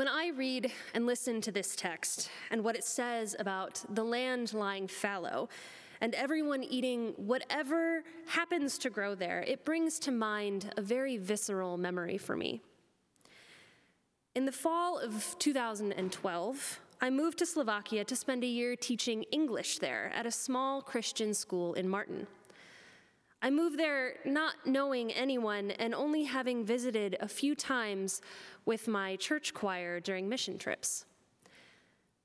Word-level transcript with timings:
When 0.00 0.08
I 0.08 0.28
read 0.28 0.72
and 0.94 1.04
listen 1.04 1.42
to 1.42 1.52
this 1.52 1.76
text 1.76 2.30
and 2.50 2.64
what 2.64 2.74
it 2.74 2.84
says 2.84 3.36
about 3.38 3.84
the 3.86 4.02
land 4.02 4.54
lying 4.54 4.88
fallow 4.88 5.50
and 6.00 6.14
everyone 6.14 6.64
eating 6.64 7.12
whatever 7.18 8.02
happens 8.28 8.78
to 8.78 8.88
grow 8.88 9.14
there, 9.14 9.44
it 9.46 9.66
brings 9.66 9.98
to 9.98 10.10
mind 10.10 10.72
a 10.78 10.80
very 10.80 11.18
visceral 11.18 11.76
memory 11.76 12.16
for 12.16 12.34
me. 12.34 12.62
In 14.34 14.46
the 14.46 14.52
fall 14.52 14.98
of 14.98 15.36
2012, 15.38 16.80
I 17.02 17.10
moved 17.10 17.36
to 17.40 17.44
Slovakia 17.44 18.02
to 18.06 18.16
spend 18.16 18.42
a 18.42 18.46
year 18.46 18.76
teaching 18.76 19.24
English 19.24 19.80
there 19.80 20.10
at 20.14 20.24
a 20.24 20.32
small 20.32 20.80
Christian 20.80 21.34
school 21.34 21.74
in 21.74 21.86
Martin. 21.86 22.26
I 23.42 23.50
moved 23.50 23.78
there 23.78 24.14
not 24.24 24.54
knowing 24.66 25.12
anyone 25.12 25.70
and 25.72 25.94
only 25.94 26.24
having 26.24 26.64
visited 26.64 27.16
a 27.20 27.28
few 27.28 27.54
times 27.54 28.20
with 28.66 28.86
my 28.86 29.16
church 29.16 29.54
choir 29.54 29.98
during 29.98 30.28
mission 30.28 30.58
trips. 30.58 31.06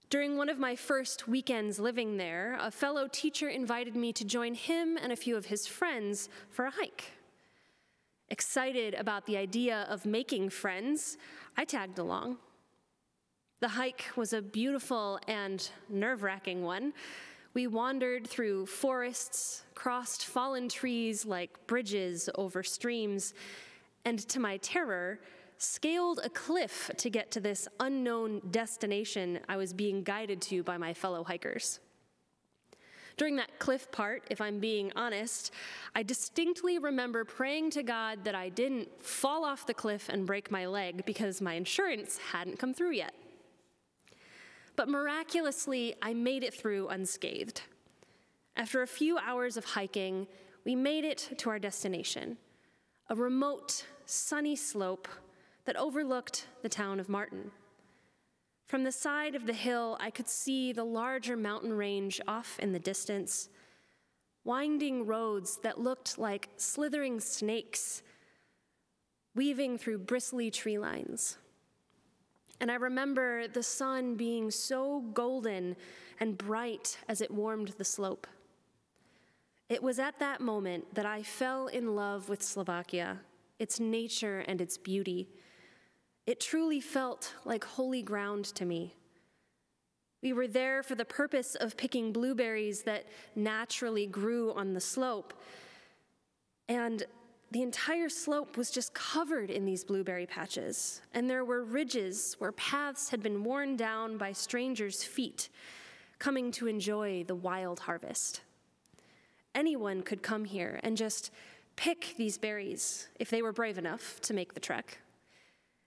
During 0.09 0.37
one 0.37 0.49
of 0.49 0.59
my 0.59 0.75
first 0.75 1.27
weekends 1.27 1.79
living 1.79 2.17
there, 2.17 2.57
a 2.59 2.69
fellow 2.69 3.07
teacher 3.07 3.47
invited 3.47 3.95
me 3.95 4.13
to 4.13 4.25
join 4.25 4.53
him 4.53 4.97
and 5.01 5.11
a 5.11 5.15
few 5.15 5.35
of 5.37 5.45
his 5.45 5.65
friends 5.65 6.29
for 6.49 6.65
a 6.65 6.71
hike. 6.71 7.11
Excited 8.29 8.93
about 8.93 9.25
the 9.25 9.37
idea 9.37 9.85
of 9.89 10.05
making 10.05 10.49
friends, 10.49 11.17
I 11.57 11.63
tagged 11.63 11.97
along. 11.97 12.37
The 13.61 13.69
hike 13.69 14.05
was 14.15 14.33
a 14.33 14.41
beautiful 14.41 15.19
and 15.27 15.67
nerve 15.89 16.23
wracking 16.23 16.63
one. 16.63 16.93
We 17.55 17.67
wandered 17.67 18.27
through 18.27 18.65
forests, 18.65 19.63
crossed 19.75 20.25
fallen 20.25 20.67
trees 20.67 21.25
like 21.25 21.67
bridges 21.67 22.29
over 22.35 22.63
streams, 22.63 23.33
and 24.03 24.19
to 24.27 24.41
my 24.41 24.57
terror, 24.57 25.21
scaled 25.57 26.19
a 26.21 26.29
cliff 26.29 26.91
to 26.97 27.09
get 27.09 27.31
to 27.31 27.39
this 27.39 27.69
unknown 27.79 28.41
destination 28.51 29.39
I 29.47 29.55
was 29.55 29.71
being 29.71 30.03
guided 30.03 30.41
to 30.43 30.63
by 30.63 30.77
my 30.77 30.93
fellow 30.93 31.23
hikers. 31.23 31.79
During 33.15 33.37
that 33.37 33.57
cliff 33.57 33.89
part, 33.89 34.23
if 34.29 34.41
I'm 34.41 34.59
being 34.59 34.91
honest, 34.97 35.53
I 35.95 36.03
distinctly 36.03 36.77
remember 36.77 37.23
praying 37.23 37.69
to 37.71 37.83
God 37.83 38.25
that 38.25 38.35
I 38.35 38.49
didn't 38.49 39.01
fall 39.01 39.45
off 39.45 39.65
the 39.65 39.73
cliff 39.73 40.09
and 40.09 40.27
break 40.27 40.51
my 40.51 40.65
leg 40.65 41.05
because 41.05 41.39
my 41.39 41.53
insurance 41.53 42.19
hadn't 42.33 42.59
come 42.59 42.73
through 42.73 42.91
yet. 42.91 43.13
But 44.75 44.89
miraculously, 44.89 45.95
I 46.01 46.13
made 46.13 46.43
it 46.43 46.53
through 46.53 46.89
unscathed. 46.89 47.61
After 48.55 48.81
a 48.81 48.87
few 48.87 49.17
hours 49.17 49.57
of 49.57 49.65
hiking, 49.65 50.27
we 50.65 50.75
made 50.75 51.05
it 51.05 51.29
to 51.37 51.49
our 51.49 51.59
destination 51.59 52.37
a 53.07 53.15
remote, 53.15 53.85
sunny 54.07 54.55
slope 54.55 55.07
that 55.65 55.75
overlooked 55.75 56.47
the 56.63 56.69
town 56.69 56.99
of 56.99 57.07
Martin. 57.07 57.51
From 58.65 58.83
the 58.83 58.91
side 58.91 59.35
of 59.35 59.45
the 59.45 59.53
hill, 59.53 59.95
I 59.99 60.09
could 60.09 60.27
see 60.27 60.73
the 60.73 60.83
larger 60.83 61.37
mountain 61.37 61.71
range 61.71 62.19
off 62.27 62.57
in 62.57 62.73
the 62.73 62.79
distance, 62.79 63.49
winding 64.43 65.05
roads 65.05 65.59
that 65.61 65.79
looked 65.79 66.17
like 66.17 66.49
slithering 66.57 67.19
snakes 67.19 68.01
weaving 69.35 69.77
through 69.77 69.99
bristly 69.99 70.49
tree 70.49 70.79
lines. 70.79 71.37
And 72.59 72.71
I 72.71 72.75
remember 72.75 73.47
the 73.47 73.63
sun 73.63 74.15
being 74.15 74.49
so 74.49 75.01
golden 75.13 75.75
and 76.19 76.37
bright 76.37 76.97
as 77.09 77.21
it 77.21 77.31
warmed 77.31 77.69
the 77.77 77.83
slope. 77.83 78.27
It 79.67 79.81
was 79.81 79.99
at 79.99 80.19
that 80.19 80.41
moment 80.41 80.93
that 80.93 81.05
I 81.05 81.23
fell 81.23 81.67
in 81.67 81.95
love 81.95 82.29
with 82.29 82.43
Slovakia, 82.43 83.19
its 83.59 83.79
nature 83.79 84.39
and 84.47 84.61
its 84.61 84.77
beauty. 84.77 85.27
It 86.25 86.39
truly 86.39 86.79
felt 86.79 87.33
like 87.45 87.63
holy 87.63 88.01
ground 88.01 88.45
to 88.55 88.65
me. 88.65 88.95
We 90.21 90.33
were 90.33 90.47
there 90.47 90.81
for 90.81 90.95
the 90.95 91.05
purpose 91.05 91.55
of 91.55 91.77
picking 91.77 92.11
blueberries 92.11 92.83
that 92.83 93.05
naturally 93.35 94.07
grew 94.07 94.53
on 94.53 94.73
the 94.73 94.81
slope. 94.81 95.33
And 96.67 97.03
the 97.55 97.61
entire 97.61 98.09
slope 98.09 98.57
was 98.57 98.69
just 98.69 98.93
covered 98.93 99.49
in 99.49 99.63
these 99.63 99.85
blueberry 99.85 100.25
patches, 100.25 100.99
and 101.13 101.29
there 101.29 101.45
were 101.45 101.63
ridges 101.63 102.35
where 102.37 102.51
paths 102.51 103.07
had 103.07 103.23
been 103.23 103.45
worn 103.45 103.77
down 103.77 104.17
by 104.17 104.33
strangers' 104.33 105.05
feet 105.05 105.47
coming 106.19 106.51
to 106.51 106.67
enjoy 106.67 107.23
the 107.23 107.33
wild 107.33 107.79
harvest. 107.79 108.41
Anyone 109.55 110.01
could 110.01 110.21
come 110.21 110.43
here 110.43 110.81
and 110.83 110.97
just 110.97 111.31
pick 111.77 112.13
these 112.17 112.37
berries 112.37 113.07
if 113.21 113.29
they 113.29 113.41
were 113.41 113.53
brave 113.53 113.77
enough 113.77 114.19
to 114.23 114.33
make 114.33 114.53
the 114.53 114.59
trek. 114.59 114.97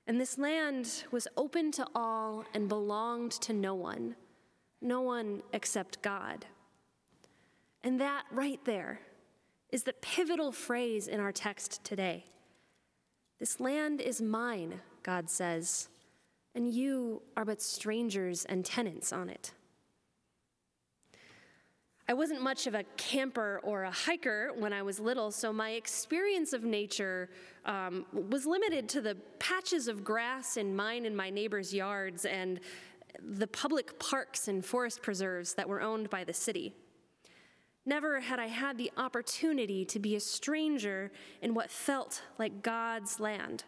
And 0.07 0.19
this 0.19 0.39
land 0.39 1.05
was 1.11 1.29
open 1.37 1.71
to 1.73 1.87
all 1.95 2.47
and 2.55 2.67
belonged 2.67 3.33
to 3.43 3.53
no 3.53 3.75
one, 3.75 4.17
no 4.81 5.03
one 5.03 5.43
except 5.53 6.01
God. 6.01 6.47
And 7.85 8.01
that 8.01 8.25
right 8.33 8.65
there 8.65 9.01
is 9.71 9.83
the 9.83 9.93
pivotal 9.93 10.53
phrase 10.53 11.09
in 11.09 11.21
our 11.21 11.33
text 11.33 11.85
today. 11.85 12.25
This 13.39 13.61
land 13.61 14.01
is 14.01 14.21
mine, 14.21 14.81
God 15.03 15.31
says, 15.31 15.89
and 16.55 16.73
you 16.73 17.23
are 17.37 17.45
but 17.45 17.63
strangers 17.63 18.45
and 18.45 18.65
tenants 18.65 19.13
on 19.13 19.29
it. 19.29 19.53
I 22.11 22.15
wasn't 22.15 22.41
much 22.41 22.67
of 22.67 22.75
a 22.75 22.85
camper 22.97 23.61
or 23.63 23.83
a 23.85 23.91
hiker 23.91 24.53
when 24.57 24.73
I 24.73 24.81
was 24.81 24.99
little, 24.99 25.31
so 25.31 25.53
my 25.53 25.73
experience 25.73 26.55
of 26.55 26.65
nature 26.65 27.29
um, 27.67 28.07
was 28.31 28.47
limited 28.47 28.89
to 28.91 29.03
the 29.03 29.15
patches 29.39 29.89
of 29.89 30.05
grass 30.05 30.57
in 30.57 30.75
mine 30.75 31.05
and 31.05 31.15
my 31.15 31.29
neighbors' 31.29 31.75
yards 31.75 32.25
and 32.25 32.61
the 33.21 33.47
public 33.47 33.99
parks 33.99 34.49
and 34.49 34.65
forest 34.65 35.03
preserves 35.03 35.53
that 35.55 35.69
were 35.69 35.83
owned 35.83 36.09
by 36.09 36.25
the 36.25 36.33
city. 36.33 36.75
Never 37.89 38.21
had 38.21 38.39
I 38.39 38.49
had 38.49 38.77
the 38.77 38.93
opportunity 38.99 39.83
to 39.87 39.99
be 39.99 40.15
a 40.15 40.21
stranger 40.21 41.11
in 41.41 41.55
what 41.55 41.71
felt 41.71 42.21
like 42.39 42.63
God's 42.63 43.19
land. 43.19 43.65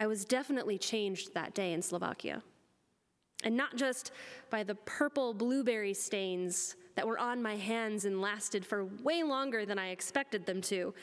I 0.00 0.06
was 0.06 0.24
definitely 0.24 0.78
changed 0.78 1.34
that 1.34 1.52
day 1.52 1.74
in 1.74 1.82
Slovakia. 1.82 2.42
And 3.42 3.58
not 3.58 3.76
just 3.76 4.10
by 4.48 4.62
the 4.62 4.74
purple 4.74 5.34
blueberry 5.34 5.92
stains 5.92 6.76
that 6.94 7.06
were 7.06 7.18
on 7.18 7.42
my 7.42 7.56
hands 7.56 8.06
and 8.06 8.22
lasted 8.22 8.64
for 8.64 8.86
way 9.02 9.22
longer 9.22 9.66
than 9.66 9.78
I 9.78 9.88
expected 9.88 10.46
them 10.46 10.62
to, 10.62 10.94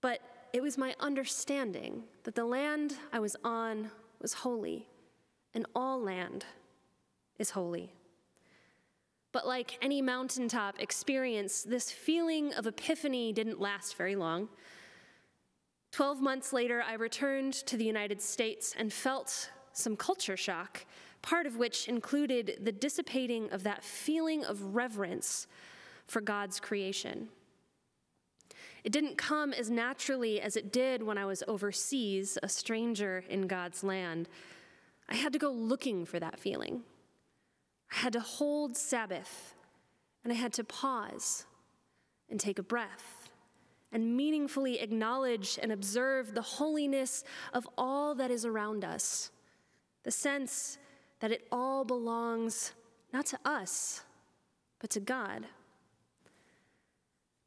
but 0.00 0.20
it 0.54 0.62
was 0.62 0.78
my 0.78 0.94
understanding 1.00 2.04
that 2.24 2.34
the 2.34 2.46
land 2.46 2.94
I 3.12 3.18
was 3.18 3.36
on 3.44 3.90
was 4.22 4.32
holy, 4.32 4.86
and 5.52 5.66
all 5.74 6.00
land 6.00 6.46
is 7.38 7.50
holy. 7.50 7.92
But 9.32 9.46
like 9.46 9.78
any 9.80 10.02
mountaintop 10.02 10.78
experience, 10.78 11.62
this 11.62 11.90
feeling 11.90 12.52
of 12.54 12.66
epiphany 12.66 13.32
didn't 13.32 13.60
last 13.60 13.96
very 13.96 14.14
long. 14.14 14.48
Twelve 15.90 16.20
months 16.20 16.52
later, 16.52 16.82
I 16.86 16.94
returned 16.94 17.54
to 17.54 17.76
the 17.76 17.84
United 17.84 18.20
States 18.20 18.74
and 18.78 18.92
felt 18.92 19.50
some 19.72 19.96
culture 19.96 20.36
shock, 20.36 20.84
part 21.22 21.46
of 21.46 21.56
which 21.56 21.88
included 21.88 22.58
the 22.62 22.72
dissipating 22.72 23.50
of 23.50 23.62
that 23.62 23.82
feeling 23.82 24.44
of 24.44 24.74
reverence 24.74 25.46
for 26.06 26.20
God's 26.20 26.60
creation. 26.60 27.28
It 28.84 28.92
didn't 28.92 29.16
come 29.16 29.52
as 29.52 29.70
naturally 29.70 30.40
as 30.40 30.56
it 30.56 30.72
did 30.72 31.02
when 31.02 31.16
I 31.16 31.24
was 31.24 31.42
overseas, 31.46 32.36
a 32.42 32.48
stranger 32.48 33.24
in 33.28 33.46
God's 33.46 33.84
land. 33.84 34.28
I 35.08 35.14
had 35.14 35.32
to 35.32 35.38
go 35.38 35.50
looking 35.50 36.04
for 36.04 36.18
that 36.18 36.38
feeling. 36.38 36.82
I 37.92 37.96
had 37.96 38.12
to 38.14 38.20
hold 38.20 38.76
Sabbath 38.76 39.54
and 40.24 40.32
I 40.32 40.36
had 40.36 40.52
to 40.54 40.64
pause 40.64 41.46
and 42.30 42.40
take 42.40 42.58
a 42.58 42.62
breath 42.62 43.28
and 43.92 44.16
meaningfully 44.16 44.80
acknowledge 44.80 45.58
and 45.62 45.70
observe 45.70 46.34
the 46.34 46.42
holiness 46.42 47.24
of 47.52 47.68
all 47.76 48.14
that 48.14 48.30
is 48.30 48.46
around 48.46 48.84
us, 48.84 49.30
the 50.02 50.10
sense 50.10 50.78
that 51.20 51.30
it 51.30 51.46
all 51.52 51.84
belongs 51.84 52.72
not 53.12 53.26
to 53.26 53.38
us, 53.44 54.02
but 54.80 54.88
to 54.90 55.00
God. 55.00 55.46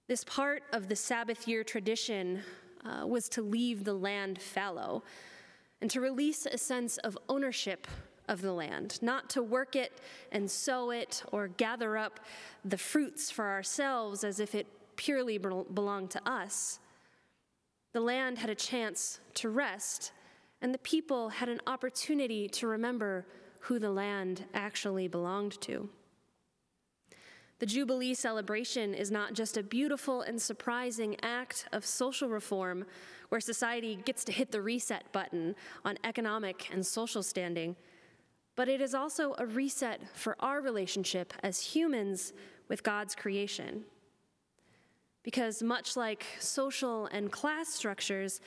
This 0.07 0.23
part 0.23 0.61
of 0.71 0.87
the 0.87 0.95
Sabbath 0.95 1.47
year 1.47 1.63
tradition 1.63 2.41
uh, 2.85 3.07
was 3.07 3.27
to 3.29 3.41
leave 3.41 3.83
the 3.83 3.95
land 3.95 4.39
fallow 4.39 5.03
and 5.81 5.89
to 5.89 5.99
release 5.99 6.45
a 6.45 6.59
sense 6.59 6.97
of 6.97 7.17
ownership 7.27 7.87
of 8.27 8.41
the 8.41 8.51
land, 8.51 8.99
not 9.01 9.29
to 9.31 9.43
work 9.43 9.75
it 9.75 9.93
and 10.31 10.49
sow 10.49 10.91
it 10.91 11.23
or 11.31 11.47
gather 11.47 11.97
up 11.97 12.19
the 12.63 12.77
fruits 12.77 13.31
for 13.31 13.45
ourselves 13.45 14.23
as 14.23 14.39
if 14.39 14.55
it 14.55 14.67
purely 14.95 15.37
belonged 15.37 16.11
to 16.11 16.29
us. 16.29 16.79
The 17.93 18.01
land 18.01 18.37
had 18.39 18.49
a 18.49 18.55
chance 18.55 19.19
to 19.35 19.49
rest, 19.49 20.11
and 20.61 20.73
the 20.73 20.79
people 20.79 21.29
had 21.29 21.49
an 21.49 21.61
opportunity 21.67 22.47
to 22.49 22.67
remember 22.67 23.25
who 23.59 23.79
the 23.79 23.91
land 23.91 24.45
actually 24.53 25.07
belonged 25.07 25.59
to. 25.61 25.89
The 27.59 27.65
Jubilee 27.65 28.13
celebration 28.13 28.93
is 28.93 29.11
not 29.11 29.33
just 29.33 29.55
a 29.55 29.63
beautiful 29.63 30.21
and 30.21 30.41
surprising 30.41 31.15
act 31.23 31.67
of 31.71 31.85
social 31.85 32.27
reform 32.27 32.85
where 33.29 33.39
society 33.39 33.95
gets 33.95 34.25
to 34.25 34.33
hit 34.33 34.51
the 34.51 34.61
reset 34.61 35.09
button 35.13 35.55
on 35.85 35.97
economic 36.03 36.69
and 36.73 36.85
social 36.85 37.23
standing, 37.23 37.77
but 38.55 38.69
it 38.69 38.81
is 38.81 38.93
also 38.93 39.35
a 39.37 39.45
reset 39.45 40.01
for 40.13 40.35
our 40.39 40.61
relationship 40.61 41.33
as 41.43 41.59
humans 41.59 42.33
with 42.67 42.83
God's 42.83 43.15
creation. 43.15 43.83
Because 45.23 45.61
much 45.61 45.97
like 45.97 46.25
social 46.39 47.07
and 47.07 47.31
class 47.31 47.69
structures, 47.69 48.39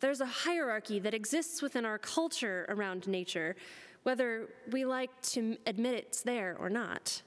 there's 0.00 0.20
a 0.20 0.26
hierarchy 0.26 0.98
that 0.98 1.14
exists 1.14 1.62
within 1.62 1.84
our 1.84 1.98
culture 1.98 2.66
around 2.68 3.06
nature, 3.06 3.56
whether 4.02 4.48
we 4.70 4.84
like 4.84 5.10
to 5.22 5.56
admit 5.66 5.94
it's 5.94 6.22
there 6.22 6.56
or 6.58 6.68
not. 6.68 7.22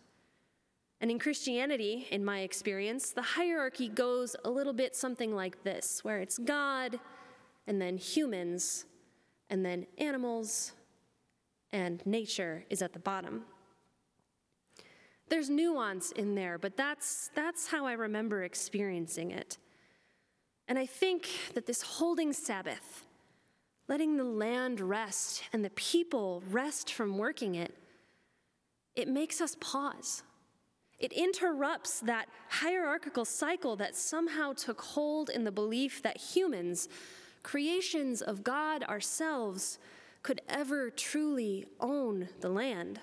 And 1.00 1.12
in 1.12 1.19
Christianity, 1.19 2.07
in 2.12 2.25
my 2.25 2.39
experience, 2.39 3.12
the 3.12 3.21
hierarchy 3.21 3.88
goes 3.88 4.35
a 4.44 4.50
little 4.50 4.73
bit 4.73 4.95
something 4.95 5.35
like 5.35 5.63
this, 5.63 6.03
where 6.03 6.19
it's 6.19 6.39
God, 6.39 7.00
and 7.68 7.80
then 7.80 7.97
humans, 7.97 8.85
and 9.50 9.63
then 9.63 9.85
animals, 10.00 10.73
and 11.71 12.05
nature 12.05 12.65
is 12.69 12.81
at 12.81 12.93
the 12.93 12.99
bottom. 12.99 13.43
There's 15.29 15.49
nuance 15.49 16.11
in 16.11 16.35
there, 16.35 16.57
but 16.57 16.77
that's, 16.77 17.29
that's 17.35 17.67
how 17.67 17.85
I 17.85 17.93
remember 17.93 18.43
experiencing 18.43 19.31
it. 19.31 19.57
And 20.67 20.77
I 20.77 20.85
think 20.85 21.27
that 21.53 21.65
this 21.65 21.81
holding 21.81 22.33
Sabbath, 22.33 23.05
letting 23.87 24.17
the 24.17 24.23
land 24.23 24.79
rest 24.79 25.43
and 25.53 25.63
the 25.63 25.69
people 25.71 26.43
rest 26.49 26.91
from 26.91 27.17
working 27.17 27.55
it, 27.55 27.75
it 28.95 29.07
makes 29.07 29.41
us 29.41 29.55
pause. 29.59 30.23
It 30.97 31.13
interrupts 31.13 31.99
that 32.01 32.27
hierarchical 32.49 33.25
cycle 33.25 33.75
that 33.75 33.95
somehow 33.95 34.53
took 34.53 34.81
hold 34.81 35.29
in 35.29 35.43
the 35.43 35.51
belief 35.51 36.01
that 36.01 36.17
humans, 36.17 36.89
creations 37.43 38.21
of 38.21 38.43
God 38.43 38.83
ourselves, 38.83 39.77
could 40.27 40.41
ever 40.50 40.89
truly 40.89 41.63
own 41.79 42.27
the 42.41 42.50
land. 42.50 43.00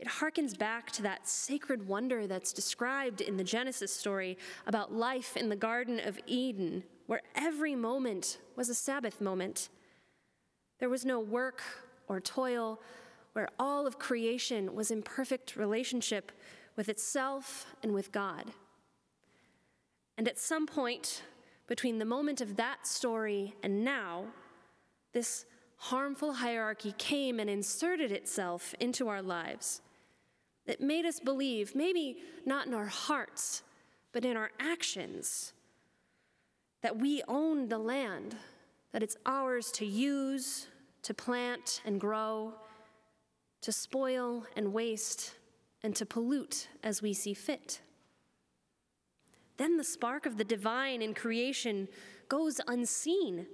It 0.00 0.08
harkens 0.08 0.58
back 0.58 0.90
to 0.90 1.02
that 1.02 1.28
sacred 1.28 1.86
wonder 1.86 2.26
that's 2.26 2.52
described 2.52 3.20
in 3.20 3.36
the 3.36 3.44
Genesis 3.44 3.94
story 3.94 4.36
about 4.66 4.92
life 4.92 5.36
in 5.36 5.50
the 5.50 5.54
Garden 5.54 6.00
of 6.00 6.18
Eden, 6.26 6.82
where 7.06 7.22
every 7.36 7.76
moment 7.76 8.38
was 8.56 8.68
a 8.68 8.74
Sabbath 8.74 9.20
moment. 9.20 9.68
There 10.80 10.88
was 10.88 11.04
no 11.04 11.20
work 11.20 11.62
or 12.08 12.18
toil, 12.18 12.80
where 13.34 13.48
all 13.56 13.86
of 13.86 13.96
creation 13.96 14.74
was 14.74 14.90
in 14.90 15.04
perfect 15.04 15.54
relationship 15.54 16.32
with 16.74 16.88
itself 16.88 17.66
and 17.80 17.94
with 17.94 18.10
God. 18.10 18.50
And 20.18 20.26
at 20.26 20.40
some 20.40 20.66
point 20.66 21.22
between 21.68 22.00
the 22.00 22.04
moment 22.04 22.40
of 22.40 22.56
that 22.56 22.88
story 22.88 23.54
and 23.62 23.84
now, 23.84 24.24
this 25.14 25.46
harmful 25.76 26.34
hierarchy 26.34 26.94
came 26.98 27.40
and 27.40 27.48
inserted 27.48 28.12
itself 28.12 28.74
into 28.80 29.08
our 29.08 29.22
lives. 29.22 29.80
It 30.66 30.80
made 30.80 31.06
us 31.06 31.20
believe, 31.20 31.74
maybe 31.74 32.18
not 32.44 32.66
in 32.66 32.74
our 32.74 32.86
hearts, 32.86 33.62
but 34.12 34.24
in 34.24 34.36
our 34.36 34.50
actions, 34.60 35.52
that 36.82 36.98
we 36.98 37.22
own 37.28 37.68
the 37.68 37.78
land, 37.78 38.36
that 38.92 39.02
it's 39.02 39.16
ours 39.24 39.70
to 39.72 39.86
use, 39.86 40.68
to 41.02 41.14
plant 41.14 41.80
and 41.84 42.00
grow, 42.00 42.54
to 43.62 43.72
spoil 43.72 44.44
and 44.56 44.72
waste, 44.72 45.34
and 45.82 45.94
to 45.96 46.06
pollute 46.06 46.68
as 46.82 47.02
we 47.02 47.12
see 47.12 47.34
fit. 47.34 47.80
Then 49.56 49.76
the 49.76 49.84
spark 49.84 50.26
of 50.26 50.38
the 50.38 50.44
divine 50.44 51.02
in 51.02 51.14
creation 51.14 51.88
goes 52.28 52.60
unseen. 52.66 53.46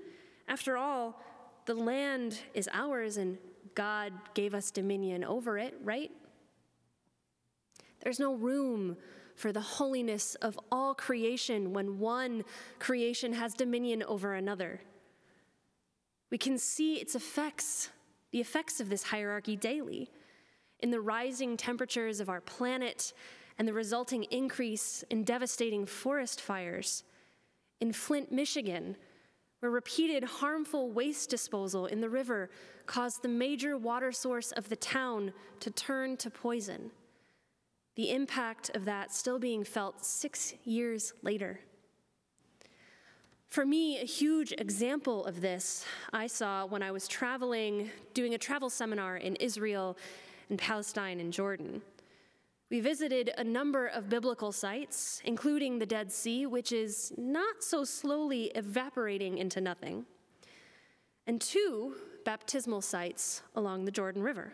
After 0.49 0.77
all, 0.77 1.21
the 1.67 1.75
land 1.75 2.41
is 2.55 2.69
ours 2.73 3.17
and 3.17 3.39
God 3.75 4.13
gave 4.35 4.55
us 4.55 4.71
dominion 4.71 5.25
over 5.25 5.59
it, 5.59 5.75
right? 5.83 6.11
There's 8.03 8.19
no 8.19 8.35
room 8.35 8.97
for 9.35 9.53
the 9.53 9.61
holiness 9.61 10.35
of 10.37 10.59
all 10.71 10.95
creation 10.95 11.73
when 11.73 11.99
one 11.99 12.45
creation 12.79 13.33
has 13.33 13.55
dominion 13.55 14.03
over 14.03 14.35
another. 14.35 14.81
We 16.31 16.39
can 16.39 16.59
see 16.59 16.95
its 16.95 17.15
effects, 17.15 17.91
the 18.31 18.41
effects 18.41 18.81
of 18.81 18.89
this 18.89 19.03
hierarchy 19.03 19.57
daily, 19.57 20.11
in 20.81 20.91
the 20.91 21.01
rising 21.01 21.57
temperatures 21.57 22.21
of 22.21 22.29
our 22.29 22.41
planet 22.41 23.13
and 23.59 23.69
the 23.69 23.73
resulting 23.73 24.25
increase 24.25 25.05
in 25.11 25.25
devastating 25.25 25.85
forest 25.85 26.41
fires. 26.41 27.05
In 27.81 27.93
Flint, 27.93 28.33
Michigan, 28.33 28.97
where 29.61 29.71
repeated 29.71 30.25
harmful 30.25 30.91
waste 30.91 31.31
disposal 31.31 31.87
in 31.87 32.01
the 32.01 32.11
river 32.11 32.51
caused 32.87 33.23
the 33.23 33.29
major 33.29 33.79
water 33.79 34.11
source 34.11 34.53
of 34.53 34.69
the 34.69 34.77
town 34.77 35.33
to 35.61 35.71
turn 35.71 36.17
to 36.17 36.29
poison 36.31 36.91
the 38.01 38.11
impact 38.13 38.71
of 38.75 38.87
that 38.87 39.13
still 39.13 39.39
being 39.39 39.63
felt 39.63 40.05
six 40.05 40.55
years 40.65 41.13
later. 41.23 41.61
For 43.49 43.67
me, 43.67 43.99
a 43.99 44.07
huge 44.07 44.53
example 44.53 45.27
of 45.27 45.43
this 45.43 45.85
I 46.13 46.27
saw 46.27 46.65
when 46.65 46.83
I 46.83 46.93
was 46.93 47.09
traveling, 47.09 47.91
doing 48.15 48.33
a 48.33 48.39
travel 48.39 48.71
seminar 48.71 49.17
in 49.17 49.37
Israel 49.37 49.99
and 50.49 50.59
Palestine 50.59 51.21
and 51.21 51.31
Jordan. 51.33 51.83
We 52.71 52.79
visited 52.79 53.33
a 53.37 53.43
number 53.43 53.89
of 53.89 54.09
biblical 54.09 54.53
sites, 54.53 55.21
including 55.25 55.81
the 55.81 55.87
Dead 55.87 56.13
Sea, 56.13 56.47
which 56.47 56.71
is 56.71 57.13
not 57.19 57.65
so 57.65 57.83
slowly 57.83 58.53
evaporating 58.55 59.39
into 59.39 59.61
nothing, 59.61 60.07
and 61.27 61.41
two 61.41 61.97
baptismal 62.25 62.81
sites 62.81 63.43
along 63.57 63.85
the 63.85 63.91
Jordan 63.91 64.23
River. 64.23 64.53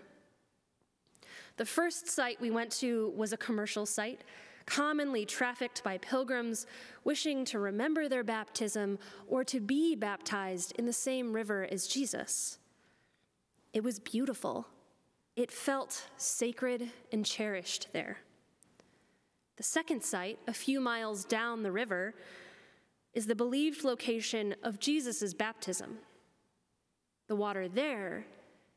The 1.59 1.67
first 1.67 2.09
site 2.09 2.41
we 2.41 2.51
went 2.51 2.73
to 2.73 3.13
was 3.15 3.35
a 3.35 3.37
commercial 3.37 3.85
site, 3.85 4.23
commonly 4.65 5.27
trafficked 5.27 5.85
by 5.85 5.99
pilgrims 5.99 6.67
wishing 7.05 7.45
to 7.47 7.59
remember 7.59 8.09
their 8.09 8.25
baptism 8.25 8.99
or 9.29 9.45
to 9.45 9.61
be 9.61 9.95
baptized 9.95 10.73
in 10.79 10.87
the 10.87 10.93
same 10.93 11.35
river 11.35 11.69
as 11.71 11.87
Jesus. 11.87 12.59
It 13.75 13.85
was 13.85 13.99
beautiful. 13.99 14.67
It 15.37 15.53
felt 15.53 16.09
sacred 16.17 16.89
and 17.13 17.25
cherished 17.25 17.89
there. 17.93 18.19
The 19.57 19.63
second 19.63 20.03
site, 20.03 20.39
a 20.49 20.55
few 20.55 20.81
miles 20.81 21.25
down 21.25 21.63
the 21.63 21.73
river, 21.73 22.15
is 23.13 23.27
the 23.27 23.35
believed 23.35 23.85
location 23.85 24.55
of 24.63 24.81
Jesus' 24.81 25.35
baptism. 25.35 25.99
The 27.29 27.37
water 27.37 27.69
there 27.69 28.27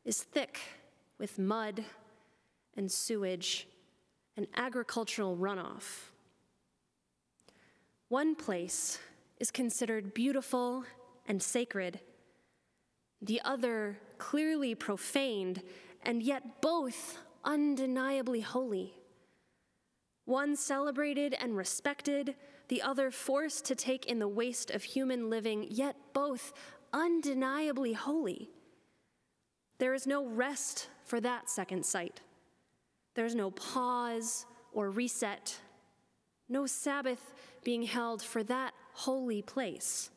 is 0.03 0.24
thick 0.24 0.60
with 1.17 1.39
mud 1.39 1.84
and 2.75 2.91
sewage 2.91 3.67
and 4.36 4.48
agricultural 4.55 5.38
runoff. 5.38 6.12
One 8.10 8.36
place 8.36 9.00
is 9.39 9.51
considered 9.51 10.13
beautiful 10.13 10.84
and 11.27 11.41
sacred, 11.41 12.00
the 13.22 13.41
other 13.43 14.00
clearly 14.17 14.75
profaned, 14.75 15.62
and 16.03 16.24
yet 16.24 16.62
both 16.62 17.18
undeniably 17.44 18.41
holy. 18.41 18.94
One 20.25 20.56
celebrated 20.56 21.36
and 21.39 21.58
respected, 21.58 22.36
the 22.68 22.82
other 22.82 23.10
forced 23.10 23.65
to 23.65 23.75
take 23.75 24.06
in 24.06 24.20
the 24.20 24.27
waste 24.27 24.70
of 24.72 24.84
human 24.84 25.29
living, 25.29 25.65
yet 25.70 25.96
both 26.13 26.53
undeniably 26.94 27.94
holy. 27.94 28.50
There 29.79 29.94
is 29.94 30.06
no 30.06 30.25
rest 30.27 30.89
for 31.06 31.20
that 31.22 31.50
second 31.50 31.86
site. 31.86 32.22
There's 33.15 33.36
no 33.36 33.51
pause 33.51 34.46
or 34.72 34.91
reset, 34.91 35.58
no 36.48 36.65
Sabbath 36.65 37.34
being 37.63 37.84
held 37.84 38.22
for 38.22 38.44
that 38.44 38.74
holy 38.94 39.41
place. 39.41 40.12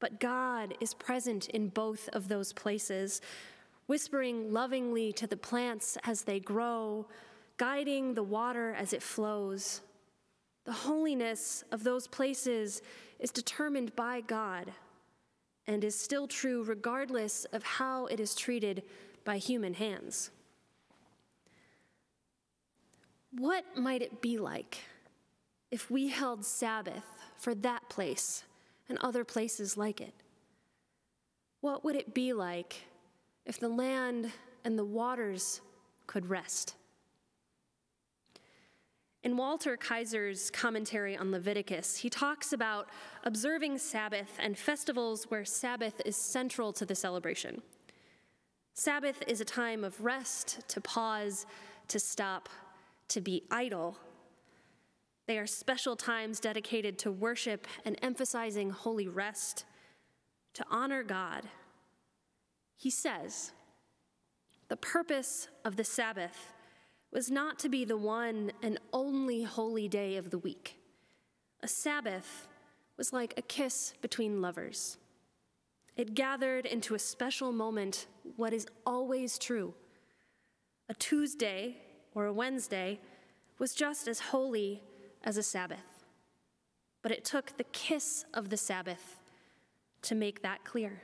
But 0.00 0.18
God 0.18 0.74
is 0.80 0.94
present 0.94 1.48
in 1.50 1.68
both 1.68 2.08
of 2.08 2.28
those 2.28 2.52
places, 2.52 3.20
whispering 3.92 4.50
lovingly 4.50 5.12
to 5.12 5.26
the 5.26 5.36
plants 5.36 5.98
as 6.04 6.22
they 6.22 6.40
grow, 6.40 7.06
guiding 7.58 8.14
the 8.14 8.22
water 8.22 8.72
as 8.72 8.94
it 8.94 9.02
flows. 9.02 9.82
The 10.64 10.72
holiness 10.72 11.62
of 11.70 11.84
those 11.84 12.06
places 12.06 12.80
is 13.20 13.30
determined 13.30 13.94
by 13.94 14.22
God 14.22 14.72
and 15.66 15.84
is 15.84 15.94
still 15.94 16.26
true 16.26 16.62
regardless 16.62 17.44
of 17.52 17.62
how 17.62 18.06
it 18.06 18.18
is 18.18 18.34
treated 18.34 18.82
by 19.26 19.36
human 19.36 19.74
hands. 19.74 20.30
What 23.32 23.76
might 23.76 24.00
it 24.00 24.22
be 24.22 24.38
like 24.38 24.78
if 25.70 25.90
we 25.90 26.08
held 26.08 26.46
Sabbath 26.46 27.04
for 27.36 27.54
that 27.56 27.90
place 27.90 28.44
and 28.88 28.96
other 29.02 29.22
places 29.22 29.76
like 29.76 30.00
it? 30.00 30.14
What 31.60 31.84
would 31.84 31.94
it 31.94 32.14
be 32.14 32.32
like 32.32 32.84
if 33.44 33.58
the 33.58 33.68
land 33.68 34.30
and 34.64 34.78
the 34.78 34.84
waters 34.84 35.60
could 36.06 36.28
rest? 36.28 36.74
In 39.24 39.36
Walter 39.36 39.76
Kaiser's 39.76 40.50
commentary 40.50 41.16
on 41.16 41.30
Leviticus, 41.30 41.98
he 41.98 42.10
talks 42.10 42.52
about 42.52 42.88
observing 43.22 43.78
Sabbath 43.78 44.36
and 44.40 44.58
festivals 44.58 45.24
where 45.28 45.44
Sabbath 45.44 46.02
is 46.04 46.16
central 46.16 46.72
to 46.72 46.84
the 46.84 46.96
celebration. 46.96 47.62
Sabbath 48.74 49.22
is 49.28 49.40
a 49.40 49.44
time 49.44 49.84
of 49.84 50.02
rest, 50.02 50.66
to 50.68 50.80
pause, 50.80 51.46
to 51.86 52.00
stop, 52.00 52.48
to 53.08 53.20
be 53.20 53.44
idle. 53.48 53.96
They 55.26 55.38
are 55.38 55.46
special 55.46 55.94
times 55.94 56.40
dedicated 56.40 56.98
to 57.00 57.12
worship 57.12 57.68
and 57.84 57.96
emphasizing 58.02 58.70
holy 58.70 59.06
rest, 59.06 59.66
to 60.54 60.64
honor 60.68 61.04
God. 61.04 61.44
He 62.82 62.90
says, 62.90 63.52
The 64.66 64.76
purpose 64.76 65.46
of 65.64 65.76
the 65.76 65.84
Sabbath 65.84 66.52
was 67.12 67.30
not 67.30 67.56
to 67.60 67.68
be 67.68 67.84
the 67.84 67.96
one 67.96 68.50
and 68.60 68.80
only 68.92 69.44
holy 69.44 69.86
day 69.86 70.16
of 70.16 70.30
the 70.30 70.38
week. 70.38 70.80
A 71.62 71.68
Sabbath 71.68 72.48
was 72.96 73.12
like 73.12 73.34
a 73.36 73.42
kiss 73.42 73.94
between 74.02 74.42
lovers. 74.42 74.98
It 75.94 76.14
gathered 76.14 76.66
into 76.66 76.96
a 76.96 76.98
special 76.98 77.52
moment 77.52 78.08
what 78.34 78.52
is 78.52 78.66
always 78.84 79.38
true. 79.38 79.74
A 80.88 80.94
Tuesday 80.94 81.76
or 82.16 82.26
a 82.26 82.32
Wednesday 82.32 82.98
was 83.60 83.76
just 83.76 84.08
as 84.08 84.18
holy 84.18 84.82
as 85.22 85.36
a 85.36 85.44
Sabbath. 85.44 86.02
But 87.00 87.12
it 87.12 87.24
took 87.24 87.56
the 87.56 87.70
kiss 87.70 88.24
of 88.34 88.48
the 88.48 88.56
Sabbath 88.56 89.20
to 90.02 90.16
make 90.16 90.42
that 90.42 90.64
clear. 90.64 91.02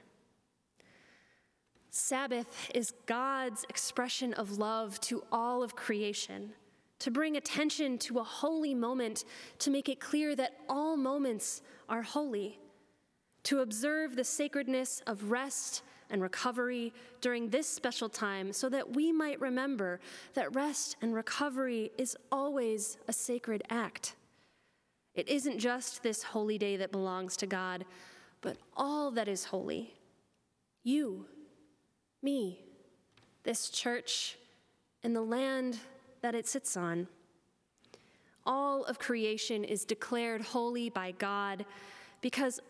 Sabbath 1.90 2.71
is 2.75 2.92
God's 3.07 3.64
expression 3.68 4.35
of 4.35 4.59
love 4.59 5.00
to 5.02 5.23
all 5.33 5.62
of 5.62 5.75
creation, 5.75 6.52
to 6.99 7.11
bring 7.11 7.37
attention 7.37 7.99
to 7.99 8.18
a 8.18 8.25
holy 8.25 8.75
moment, 8.75 9.25
to 9.61 9.71
make 9.71 9.88
it 9.88 10.00
clear 10.00 10.37
that 10.37 10.54
all 10.68 10.97
moments 10.97 11.62
are 11.88 12.02
holy, 12.02 12.59
to 13.45 13.61
observe 13.61 14.16
the 14.16 14.25
sacredness 14.25 15.02
of 15.07 15.30
rest 15.30 15.83
and 16.11 16.23
recovery 16.23 16.92
during 17.21 17.49
this 17.49 17.68
special 17.68 18.09
time 18.09 18.52
so 18.52 18.68
that 18.68 18.95
we 18.95 19.12
might 19.12 19.40
remember 19.40 20.00
that 20.35 20.54
rest 20.54 20.97
and 21.02 21.14
recovery 21.14 21.90
is 21.99 22.16
always 22.33 22.99
a 23.09 23.12
sacred 23.12 23.62
act. 23.71 24.14
It 25.14 25.28
isn't 25.28 25.59
just 25.59 26.02
this 26.02 26.23
holy 26.23 26.59
day 26.59 26.76
that 26.76 26.92
belongs 26.92 27.37
to 27.38 27.47
God, 27.47 27.85
but 28.40 28.57
all 28.76 29.11
that 29.12 29.28
is 29.28 29.45
holy. 29.45 29.95
You, 30.85 31.26
me, 32.22 32.60
this 33.44 33.70
church, 33.70 34.37
and 35.02 35.14
the 35.14 35.22
land 35.22 35.78
that 36.22 36.34
it 36.34 36.46
sits 36.46 36.76
on. 36.76 37.08
All 38.44 38.84
of 38.84 38.98
creation 38.98 39.64
is 39.64 39.84
declared 39.84 40.40
holy 40.40 40.88
by 40.88 41.12
God 41.12 41.64
because 42.20 42.60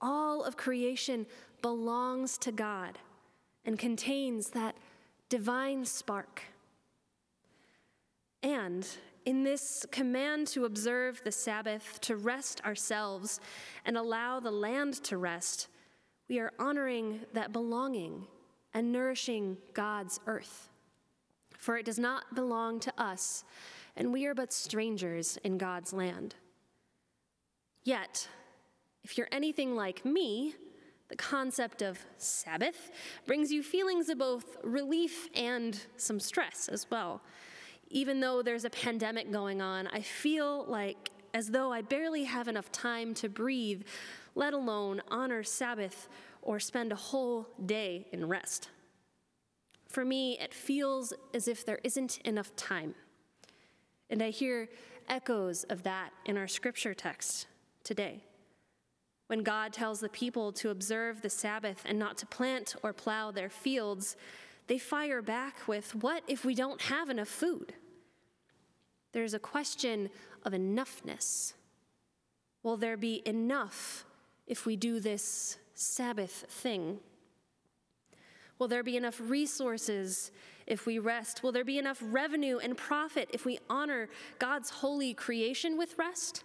all 0.00 0.44
of 0.44 0.56
creation 0.56 1.26
belongs 1.60 2.38
to 2.38 2.52
God 2.52 2.98
and 3.64 3.78
contains 3.78 4.50
that 4.50 4.76
divine 5.28 5.84
spark. 5.84 6.42
And 8.42 8.86
in 9.24 9.42
this 9.42 9.86
command 9.90 10.46
to 10.48 10.66
observe 10.66 11.22
the 11.24 11.32
Sabbath, 11.32 11.98
to 12.02 12.16
rest 12.16 12.60
ourselves, 12.64 13.40
and 13.86 13.96
allow 13.96 14.38
the 14.38 14.50
land 14.50 15.02
to 15.04 15.16
rest, 15.16 15.68
we 16.28 16.38
are 16.38 16.52
honoring 16.58 17.20
that 17.32 17.52
belonging 17.52 18.26
and 18.74 18.92
nourishing 18.92 19.56
God's 19.72 20.20
earth. 20.26 20.68
For 21.56 21.78
it 21.78 21.86
does 21.86 21.98
not 21.98 22.34
belong 22.34 22.80
to 22.80 22.92
us, 23.00 23.44
and 23.96 24.12
we 24.12 24.26
are 24.26 24.34
but 24.34 24.52
strangers 24.52 25.38
in 25.44 25.56
God's 25.56 25.92
land. 25.92 26.34
Yet, 27.84 28.28
if 29.02 29.16
you're 29.16 29.28
anything 29.30 29.76
like 29.76 30.04
me, 30.04 30.54
the 31.08 31.16
concept 31.16 31.82
of 31.82 31.98
Sabbath 32.16 32.90
brings 33.26 33.52
you 33.52 33.62
feelings 33.62 34.08
of 34.08 34.18
both 34.18 34.56
relief 34.62 35.28
and 35.34 35.78
some 35.96 36.18
stress 36.18 36.68
as 36.68 36.90
well. 36.90 37.20
Even 37.90 38.20
though 38.20 38.42
there's 38.42 38.64
a 38.64 38.70
pandemic 38.70 39.30
going 39.30 39.62
on, 39.62 39.86
I 39.88 40.00
feel 40.00 40.64
like 40.66 41.10
as 41.34 41.50
though 41.50 41.72
I 41.72 41.82
barely 41.82 42.24
have 42.24 42.48
enough 42.48 42.72
time 42.72 43.12
to 43.14 43.28
breathe, 43.28 43.82
let 44.34 44.54
alone 44.54 45.02
honor 45.08 45.42
Sabbath 45.42 46.08
or 46.44 46.60
spend 46.60 46.92
a 46.92 46.96
whole 46.96 47.48
day 47.64 48.06
in 48.12 48.28
rest. 48.28 48.68
For 49.88 50.04
me, 50.04 50.38
it 50.38 50.54
feels 50.54 51.12
as 51.32 51.48
if 51.48 51.64
there 51.64 51.80
isn't 51.82 52.18
enough 52.24 52.54
time. 52.56 52.94
And 54.10 54.22
I 54.22 54.30
hear 54.30 54.68
echoes 55.08 55.64
of 55.64 55.82
that 55.82 56.10
in 56.24 56.36
our 56.36 56.48
scripture 56.48 56.94
text 56.94 57.46
today. 57.82 58.22
When 59.26 59.42
God 59.42 59.72
tells 59.72 60.00
the 60.00 60.08
people 60.08 60.52
to 60.52 60.70
observe 60.70 61.22
the 61.22 61.30
Sabbath 61.30 61.82
and 61.86 61.98
not 61.98 62.18
to 62.18 62.26
plant 62.26 62.76
or 62.82 62.92
plow 62.92 63.30
their 63.30 63.48
fields, 63.48 64.16
they 64.66 64.78
fire 64.78 65.22
back 65.22 65.66
with, 65.66 65.94
What 65.94 66.22
if 66.28 66.44
we 66.44 66.54
don't 66.54 66.82
have 66.82 67.08
enough 67.08 67.28
food? 67.28 67.74
There's 69.12 69.34
a 69.34 69.38
question 69.38 70.10
of 70.44 70.52
enoughness. 70.52 71.54
Will 72.62 72.76
there 72.76 72.96
be 72.96 73.22
enough 73.24 74.04
if 74.46 74.66
we 74.66 74.76
do 74.76 75.00
this 75.00 75.58
Sabbath 75.74 76.44
thing? 76.48 77.00
Will 78.58 78.68
there 78.68 78.82
be 78.82 78.96
enough 78.96 79.20
resources 79.20 80.30
if 80.66 80.86
we 80.86 80.98
rest? 80.98 81.42
Will 81.42 81.52
there 81.52 81.64
be 81.64 81.78
enough 81.78 81.98
revenue 82.00 82.58
and 82.58 82.76
profit 82.76 83.28
if 83.32 83.44
we 83.44 83.58
honor 83.68 84.08
God's 84.38 84.70
holy 84.70 85.12
creation 85.12 85.76
with 85.76 85.98
rest? 85.98 86.44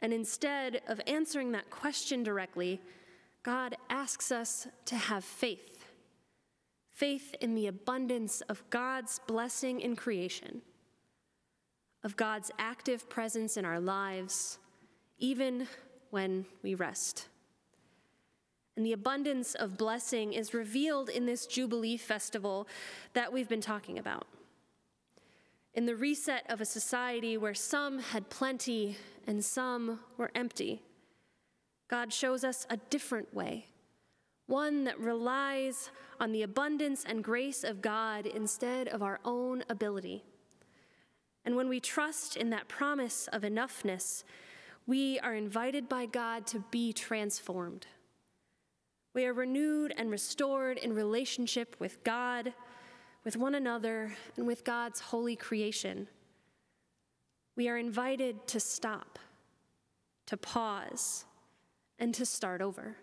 And 0.00 0.12
instead 0.12 0.80
of 0.88 1.00
answering 1.06 1.52
that 1.52 1.70
question 1.70 2.22
directly, 2.22 2.80
God 3.42 3.76
asks 3.88 4.32
us 4.32 4.66
to 4.86 4.96
have 4.96 5.24
faith 5.24 5.76
faith 7.00 7.34
in 7.40 7.54
the 7.54 7.66
abundance 7.66 8.42
of 8.42 8.62
God's 8.68 9.20
blessing 9.26 9.80
in 9.80 9.96
creation, 9.96 10.60
of 12.04 12.14
God's 12.14 12.50
active 12.58 13.08
presence 13.08 13.56
in 13.56 13.64
our 13.64 13.80
lives, 13.80 14.58
even 15.18 15.66
when 16.10 16.46
we 16.62 16.74
rest. 16.74 17.28
And 18.76 18.86
the 18.86 18.92
abundance 18.92 19.54
of 19.54 19.76
blessing 19.76 20.32
is 20.32 20.54
revealed 20.54 21.08
in 21.08 21.26
this 21.26 21.46
Jubilee 21.46 21.96
festival 21.96 22.66
that 23.12 23.32
we've 23.32 23.48
been 23.48 23.60
talking 23.60 23.98
about. 23.98 24.26
In 25.74 25.86
the 25.86 25.96
reset 25.96 26.44
of 26.48 26.60
a 26.60 26.64
society 26.64 27.36
where 27.36 27.54
some 27.54 27.98
had 27.98 28.30
plenty 28.30 28.96
and 29.26 29.44
some 29.44 30.00
were 30.16 30.30
empty, 30.34 30.82
God 31.88 32.12
shows 32.12 32.44
us 32.44 32.66
a 32.70 32.76
different 32.76 33.34
way, 33.34 33.66
one 34.46 34.84
that 34.84 34.98
relies 34.98 35.90
on 36.18 36.32
the 36.32 36.42
abundance 36.42 37.04
and 37.06 37.22
grace 37.22 37.64
of 37.64 37.82
God 37.82 38.26
instead 38.26 38.88
of 38.88 39.02
our 39.02 39.20
own 39.24 39.64
ability. 39.68 40.24
And 41.44 41.56
when 41.56 41.68
we 41.68 41.80
trust 41.80 42.36
in 42.36 42.50
that 42.50 42.68
promise 42.68 43.28
of 43.32 43.42
enoughness, 43.42 44.24
we 44.86 45.18
are 45.20 45.34
invited 45.34 45.88
by 45.88 46.06
God 46.06 46.46
to 46.48 46.64
be 46.70 46.92
transformed. 46.92 47.86
We 49.14 49.26
are 49.26 49.32
renewed 49.32 49.92
and 49.96 50.10
restored 50.10 50.78
in 50.78 50.94
relationship 50.94 51.76
with 51.78 52.02
God, 52.04 52.52
with 53.24 53.36
one 53.36 53.54
another, 53.54 54.12
and 54.36 54.46
with 54.46 54.64
God's 54.64 55.00
holy 55.00 55.36
creation. 55.36 56.08
We 57.56 57.68
are 57.68 57.76
invited 57.76 58.46
to 58.48 58.60
stop, 58.60 59.18
to 60.26 60.36
pause, 60.36 61.24
and 61.98 62.14
to 62.14 62.24
start 62.24 62.62
over. 62.62 62.96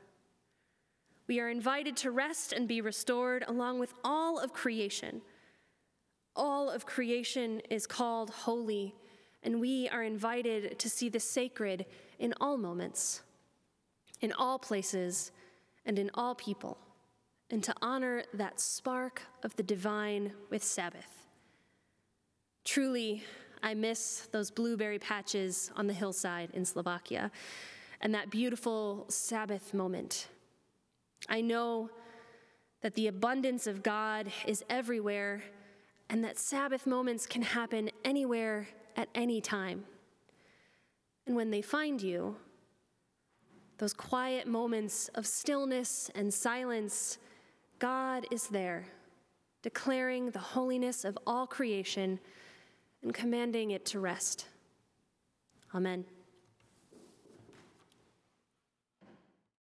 We 1.27 1.41
are 1.41 1.49
invited 1.49 1.97
to 1.97 2.11
rest 2.11 2.53
and 2.53 2.67
be 2.67 2.79
restored 2.79 3.43
along 3.47 3.79
with 3.79 3.93
all 4.03 4.39
of 4.39 4.53
creation. 4.53 5.21
All 6.35 6.69
of 6.69 6.85
creation 6.85 7.61
is 7.69 7.85
called 7.85 8.29
holy, 8.29 8.95
and 9.47 9.61
we 9.61 9.87
are 9.87 10.03
invited 10.03 10.77
to 10.77 10.89
see 10.89 11.07
the 11.07 11.21
sacred 11.21 11.85
in 12.19 12.33
all 12.41 12.57
moments, 12.57 13.21
in 14.19 14.33
all 14.33 14.59
places 14.59 15.31
and 15.85 15.97
in 15.97 16.11
all 16.15 16.35
people, 16.35 16.77
and 17.49 17.63
to 17.63 17.73
honor 17.81 18.23
that 18.33 18.59
spark 18.59 19.21
of 19.43 19.55
the 19.55 19.63
divine 19.63 20.33
with 20.49 20.61
Sabbath. 20.61 21.29
Truly, 22.65 23.23
I 23.63 23.73
miss 23.73 24.27
those 24.33 24.51
blueberry 24.51 24.99
patches 24.99 25.71
on 25.77 25.87
the 25.87 25.93
hillside 25.93 26.49
in 26.53 26.65
Slovakia 26.65 27.31
and 28.01 28.13
that 28.13 28.29
beautiful 28.29 29.05
Sabbath 29.07 29.73
moment. 29.73 30.27
I 31.29 31.39
know 31.39 31.89
that 32.81 32.95
the 32.95 33.07
abundance 33.07 33.65
of 33.65 33.81
God 33.81 34.29
is 34.45 34.65
everywhere 34.69 35.41
and 36.09 36.21
that 36.25 36.37
Sabbath 36.37 36.85
moments 36.85 37.25
can 37.25 37.43
happen 37.43 37.89
anywhere 38.03 38.67
at 38.97 39.07
any 39.15 39.39
time. 39.39 39.85
And 41.25 41.35
when 41.35 41.51
they 41.51 41.61
find 41.61 42.01
you, 42.01 42.35
those 43.77 43.93
quiet 43.93 44.47
moments 44.47 45.07
of 45.09 45.27
stillness 45.27 46.09
and 46.15 46.33
silence, 46.33 47.19
God 47.79 48.25
is 48.31 48.47
there, 48.47 48.87
declaring 49.61 50.31
the 50.31 50.39
holiness 50.39 51.05
of 51.05 51.17
all 51.27 51.45
creation 51.45 52.19
and 53.03 53.13
commanding 53.13 53.71
it 53.71 53.85
to 53.87 53.99
rest. 53.99 54.47
Amen. 55.75 56.05